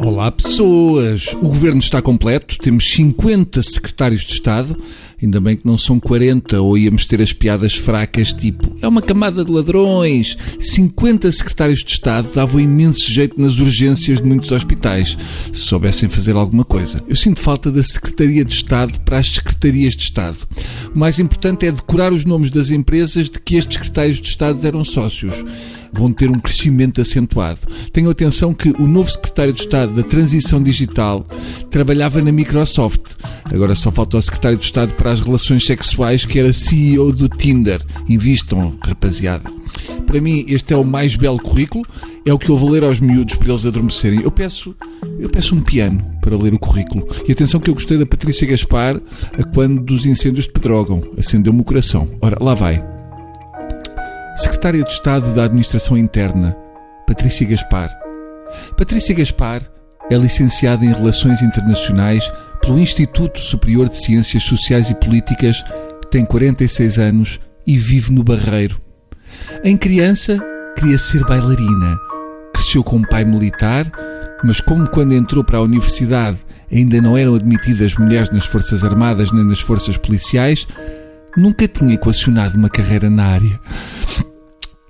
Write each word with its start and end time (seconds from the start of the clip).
Olá 0.00 0.32
pessoas! 0.32 1.32
O 1.34 1.46
governo 1.46 1.78
está 1.78 2.02
completo, 2.02 2.58
temos 2.58 2.90
50 2.90 3.62
secretários 3.62 4.22
de 4.22 4.32
Estado, 4.32 4.76
ainda 5.24 5.40
bem 5.40 5.56
que 5.56 5.66
não 5.66 5.78
são 5.78 5.98
40 5.98 6.60
ou 6.60 6.76
íamos 6.76 7.06
ter 7.06 7.20
as 7.20 7.32
piadas 7.32 7.74
fracas 7.74 8.32
tipo 8.32 8.74
é 8.80 8.88
uma 8.88 9.02
camada 9.02 9.44
de 9.44 9.50
ladrões. 9.50 10.36
50 10.60 11.30
secretários 11.32 11.82
de 11.82 11.92
Estado 11.92 12.32
davam 12.34 12.60
imenso 12.60 13.10
jeito 13.10 13.40
nas 13.40 13.58
urgências 13.58 14.20
de 14.20 14.28
muitos 14.28 14.52
hospitais, 14.52 15.16
se 15.52 15.60
soubessem 15.60 16.08
fazer 16.08 16.36
alguma 16.36 16.64
coisa. 16.64 17.02
Eu 17.08 17.16
sinto 17.16 17.40
falta 17.40 17.70
da 17.70 17.82
Secretaria 17.82 18.44
de 18.44 18.52
Estado 18.52 19.00
para 19.00 19.18
as 19.18 19.28
Secretarias 19.28 19.96
de 19.96 20.02
Estado. 20.02 20.36
O 20.94 20.98
mais 20.98 21.18
importante 21.18 21.66
é 21.66 21.72
decorar 21.72 22.12
os 22.12 22.24
nomes 22.24 22.50
das 22.50 22.70
empresas 22.70 23.30
de 23.30 23.40
que 23.40 23.56
estes 23.56 23.74
secretários 23.74 24.20
de 24.20 24.28
Estado 24.28 24.64
eram 24.66 24.84
sócios 24.84 25.44
vão 25.94 26.12
ter 26.12 26.30
um 26.30 26.38
crescimento 26.38 27.00
acentuado. 27.00 27.60
Tenham 27.92 28.10
atenção 28.10 28.52
que 28.52 28.70
o 28.70 28.86
novo 28.86 29.10
secretário 29.10 29.52
de 29.52 29.60
Estado 29.60 29.94
da 29.94 30.02
Transição 30.02 30.62
Digital 30.62 31.26
trabalhava 31.70 32.20
na 32.20 32.32
Microsoft. 32.32 33.14
Agora 33.44 33.74
só 33.74 33.90
falta 33.90 34.16
o 34.16 34.22
secretário 34.22 34.58
de 34.58 34.64
Estado 34.64 34.94
para 34.94 35.10
as 35.10 35.20
relações 35.20 35.64
sexuais, 35.64 36.24
que 36.24 36.38
era 36.38 36.52
CEO 36.52 37.12
do 37.12 37.28
Tinder. 37.28 37.80
Invistam, 38.08 38.76
rapaziada. 38.80 39.50
Para 40.06 40.20
mim, 40.20 40.44
este 40.48 40.72
é 40.72 40.76
o 40.76 40.84
mais 40.84 41.16
belo 41.16 41.38
currículo. 41.38 41.84
É 42.24 42.32
o 42.32 42.38
que 42.38 42.48
eu 42.48 42.56
vou 42.56 42.70
ler 42.70 42.84
aos 42.84 43.00
miúdos 43.00 43.36
para 43.36 43.48
eles 43.48 43.66
adormecerem. 43.66 44.20
Eu 44.22 44.30
peço, 44.30 44.74
eu 45.18 45.28
peço 45.28 45.54
um 45.54 45.60
piano 45.60 46.04
para 46.20 46.36
ler 46.36 46.54
o 46.54 46.58
currículo. 46.58 47.06
E 47.26 47.32
atenção 47.32 47.60
que 47.60 47.68
eu 47.68 47.74
gostei 47.74 47.98
da 47.98 48.06
Patrícia 48.06 48.46
Gaspar 48.46 49.00
a 49.38 49.42
quando 49.42 49.80
dos 49.80 50.06
incêndios 50.06 50.46
de 50.46 50.52
Pedrógão. 50.52 51.02
Acendeu-me 51.18 51.60
o 51.60 51.64
coração. 51.64 52.08
Ora, 52.20 52.38
lá 52.40 52.54
vai. 52.54 52.93
Secretária 54.64 54.84
de 54.84 54.92
Estado 54.92 55.34
da 55.34 55.44
Administração 55.44 55.94
Interna, 55.94 56.56
Patrícia 57.06 57.46
Gaspar. 57.46 57.90
Patrícia 58.78 59.14
Gaspar 59.14 59.60
é 60.10 60.16
licenciada 60.16 60.82
em 60.86 60.90
Relações 60.90 61.42
Internacionais 61.42 62.24
pelo 62.62 62.78
Instituto 62.78 63.38
Superior 63.40 63.90
de 63.90 63.98
Ciências 63.98 64.42
Sociais 64.42 64.88
e 64.88 64.94
Políticas, 64.94 65.62
tem 66.10 66.24
46 66.24 66.98
anos 66.98 67.40
e 67.66 67.76
vive 67.76 68.10
no 68.10 68.24
Barreiro. 68.24 68.80
Em 69.62 69.76
criança, 69.76 70.38
queria 70.78 70.96
ser 70.96 71.22
bailarina. 71.26 71.98
Cresceu 72.54 72.82
com 72.82 72.96
um 72.96 73.02
pai 73.02 73.26
militar, 73.26 73.92
mas 74.42 74.62
como 74.62 74.88
quando 74.88 75.12
entrou 75.12 75.44
para 75.44 75.58
a 75.58 75.62
universidade 75.62 76.38
ainda 76.72 77.02
não 77.02 77.18
eram 77.18 77.34
admitidas 77.34 77.94
mulheres 77.96 78.30
nas 78.30 78.46
Forças 78.46 78.82
Armadas 78.82 79.30
nem 79.30 79.44
nas 79.44 79.60
Forças 79.60 79.98
Policiais, 79.98 80.66
nunca 81.36 81.68
tinha 81.68 81.96
equacionado 81.96 82.56
uma 82.56 82.70
carreira 82.70 83.10
na 83.10 83.26
área. 83.26 83.60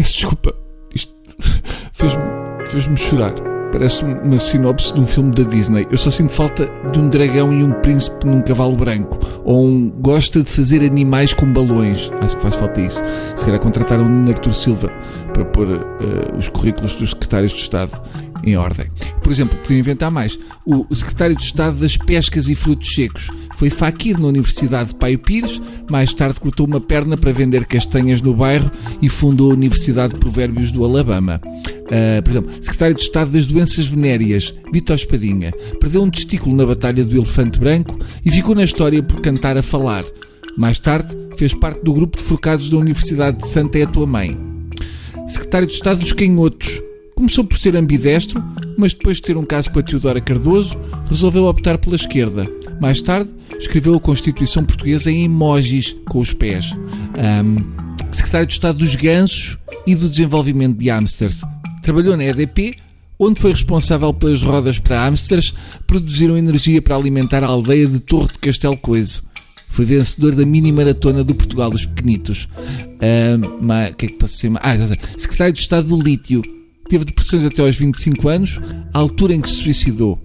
Peço 0.00 0.14
desculpa, 0.14 0.54
isto 0.94 1.12
fez-me 1.92 2.96
fez 2.96 3.00
chorar. 3.00 3.34
Parece 3.70 4.02
uma 4.02 4.38
sinopse 4.38 4.94
de 4.94 5.00
um 5.00 5.06
filme 5.06 5.30
da 5.32 5.42
Disney. 5.42 5.86
Eu 5.90 5.98
só 5.98 6.08
sinto 6.08 6.32
falta 6.32 6.66
de 6.90 6.98
um 6.98 7.10
dragão 7.10 7.52
e 7.52 7.62
um 7.62 7.70
príncipe 7.70 8.26
num 8.26 8.40
cavalo 8.40 8.76
branco. 8.76 9.18
Ou 9.44 9.62
um 9.62 9.90
gosta 9.90 10.42
de 10.42 10.50
fazer 10.50 10.82
animais 10.82 11.34
com 11.34 11.52
balões. 11.52 12.10
Acho 12.22 12.34
que 12.34 12.42
faz 12.42 12.54
falta 12.54 12.80
isso. 12.80 13.02
Se 13.36 13.44
calhar 13.44 13.60
contrataram 13.60 14.06
um 14.06 14.26
Artur 14.28 14.54
Silva 14.54 14.88
para 15.34 15.44
pôr 15.44 15.68
uh, 15.68 16.36
os 16.36 16.48
currículos 16.48 16.94
dos 16.94 17.10
secretários 17.10 17.52
de 17.52 17.58
Estado 17.58 17.92
em 18.44 18.56
ordem. 18.56 18.86
Por 19.22 19.32
exemplo, 19.32 19.58
podia 19.58 19.78
inventar 19.78 20.10
mais. 20.10 20.38
O 20.64 20.94
secretário 20.94 21.36
de 21.36 21.42
Estado 21.42 21.76
das 21.78 21.96
Pescas 21.96 22.48
e 22.48 22.54
Frutos 22.54 22.92
Secos 22.92 23.28
foi 23.56 23.70
faquir 23.70 24.18
na 24.18 24.28
Universidade 24.28 24.90
de 24.90 24.96
Paio 24.96 25.18
Pires, 25.18 25.60
mais 25.90 26.14
tarde 26.14 26.40
cortou 26.40 26.66
uma 26.66 26.80
perna 26.80 27.16
para 27.16 27.32
vender 27.32 27.66
castanhas 27.66 28.22
no 28.22 28.34
bairro 28.34 28.70
e 29.02 29.08
fundou 29.08 29.50
a 29.50 29.54
Universidade 29.54 30.14
de 30.14 30.20
Provérbios 30.20 30.72
do 30.72 30.84
Alabama. 30.84 31.40
Uh, 31.44 32.22
por 32.22 32.30
exemplo, 32.30 32.52
secretário 32.62 32.94
de 32.94 33.02
Estado 33.02 33.32
das 33.32 33.46
Doenças 33.46 33.88
Venéreas, 33.88 34.54
Vitor 34.72 34.94
Espadinha, 34.94 35.52
perdeu 35.80 36.02
um 36.02 36.10
testículo 36.10 36.54
na 36.54 36.64
Batalha 36.64 37.04
do 37.04 37.16
Elefante 37.16 37.58
Branco 37.58 37.98
e 38.24 38.30
ficou 38.30 38.54
na 38.54 38.62
história 38.62 39.02
por 39.02 39.20
cantar 39.20 39.56
a 39.56 39.62
falar. 39.62 40.04
Mais 40.56 40.78
tarde, 40.78 41.16
fez 41.36 41.52
parte 41.52 41.82
do 41.82 41.92
grupo 41.92 42.16
de 42.16 42.22
forcados 42.22 42.70
da 42.70 42.76
Universidade 42.76 43.38
de 43.38 43.48
Santa 43.48 43.78
É 43.78 43.82
a 43.82 43.86
Tua 43.86 44.06
Mãe. 44.06 44.38
Secretário 45.26 45.66
de 45.66 45.74
Estado 45.74 46.00
dos 46.00 46.12
Canhotos, 46.12 46.80
Começou 47.20 47.44
por 47.44 47.58
ser 47.58 47.76
ambidestro, 47.76 48.42
mas 48.78 48.94
depois 48.94 49.18
de 49.18 49.24
ter 49.24 49.36
um 49.36 49.44
caso 49.44 49.70
com 49.70 49.78
a 49.78 49.82
Teodora 49.82 50.22
Cardoso, 50.22 50.74
resolveu 51.06 51.44
optar 51.44 51.76
pela 51.76 51.94
esquerda. 51.94 52.50
Mais 52.80 53.02
tarde, 53.02 53.28
escreveu 53.58 53.94
a 53.94 54.00
Constituição 54.00 54.64
Portuguesa 54.64 55.10
em 55.10 55.24
emojis 55.26 55.94
com 56.08 56.18
os 56.18 56.32
pés. 56.32 56.72
Um, 56.72 57.56
secretário 58.10 58.46
de 58.46 58.54
Estado 58.54 58.78
dos 58.78 58.96
Gansos 58.96 59.58
e 59.86 59.94
do 59.94 60.08
Desenvolvimento 60.08 60.78
de 60.78 60.88
Hamsters. 60.88 61.42
Trabalhou 61.82 62.16
na 62.16 62.24
EDP, 62.24 62.76
onde 63.18 63.38
foi 63.38 63.52
responsável 63.52 64.14
pelas 64.14 64.40
rodas 64.40 64.78
para 64.78 65.04
hamsters 65.04 65.52
produziram 65.86 66.38
energia 66.38 66.80
para 66.80 66.96
alimentar 66.96 67.44
a 67.44 67.48
aldeia 67.48 67.86
de 67.86 68.00
Torre 68.00 68.28
de 68.28 68.38
Castelo 68.38 68.78
Coiso. 68.78 69.22
Foi 69.68 69.84
vencedor 69.84 70.34
da 70.34 70.46
mini 70.46 70.72
maratona 70.72 71.22
do 71.22 71.34
Portugal 71.34 71.70
dos 71.70 71.84
Pequenitos. 71.84 72.48
O 72.96 73.94
que 73.94 74.06
é 74.06 74.08
que 74.08 74.14
pode 74.14 74.32
ser? 74.32 74.50
Ah. 74.56 74.74
Secretário 75.18 75.52
de 75.52 75.60
Estado 75.60 75.86
do 75.86 76.02
Lítio 76.02 76.42
Teve 76.90 77.04
depressões 77.04 77.44
até 77.44 77.62
aos 77.62 77.76
25 77.76 78.28
anos, 78.28 78.58
altura 78.92 79.32
em 79.32 79.40
que 79.40 79.48
se 79.48 79.62
suicidou. 79.62 80.20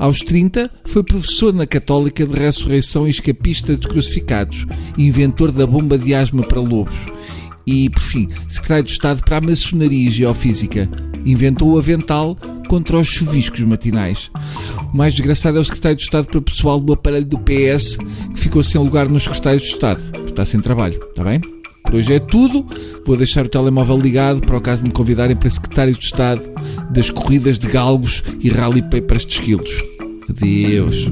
Aos 0.00 0.18
30, 0.18 0.68
foi 0.84 1.04
professor 1.04 1.54
na 1.54 1.64
Católica 1.64 2.26
de 2.26 2.36
Ressurreição 2.36 3.06
e 3.06 3.10
escapista 3.10 3.76
dos 3.76 3.86
crucificados, 3.86 4.66
inventor 4.98 5.52
da 5.52 5.64
bomba 5.64 5.96
de 5.96 6.16
asma 6.16 6.42
para 6.42 6.60
lobos. 6.60 6.96
E, 7.64 7.88
por 7.88 8.02
fim, 8.02 8.28
secretário 8.48 8.82
de 8.82 8.90
Estado 8.90 9.22
para 9.24 9.36
a 9.36 9.40
maçonaria 9.40 10.08
e 10.08 10.10
geofísica. 10.10 10.90
Inventou 11.24 11.74
o 11.74 11.78
avental 11.78 12.36
contra 12.68 12.98
os 12.98 13.06
chuviscos 13.06 13.60
matinais. 13.60 14.28
O 14.92 14.96
mais 14.96 15.14
desgraçado 15.14 15.58
é 15.58 15.60
o 15.60 15.64
secretário 15.64 15.98
de 15.98 16.02
Estado 16.02 16.26
para 16.26 16.38
o 16.38 16.42
pessoal 16.42 16.80
do 16.80 16.94
aparelho 16.94 17.26
do 17.26 17.38
PS, 17.38 17.96
que 18.34 18.40
ficou 18.40 18.62
sem 18.64 18.80
lugar 18.80 19.08
nos 19.08 19.22
secretários 19.22 19.62
de 19.62 19.68
Estado. 19.68 20.02
Está 20.26 20.44
sem 20.44 20.60
trabalho, 20.60 21.00
está 21.10 21.22
bem? 21.22 21.57
Por 21.88 21.96
hoje 21.96 22.12
é 22.12 22.20
tudo. 22.20 22.66
Vou 23.04 23.16
deixar 23.16 23.46
o 23.46 23.48
telemóvel 23.48 23.98
ligado 23.98 24.42
para 24.42 24.58
o 24.58 24.60
caso 24.60 24.82
de 24.82 24.88
me 24.88 24.94
convidarem 24.94 25.34
para 25.34 25.48
secretário 25.48 25.94
de 25.94 26.04
Estado 26.04 26.42
das 26.90 27.10
corridas 27.10 27.58
de 27.58 27.66
galgos 27.66 28.22
e 28.40 28.50
rally 28.50 28.82
papers 28.82 29.24
de 29.24 29.32
esquilos. 29.32 29.82
Adeus. 30.28 31.10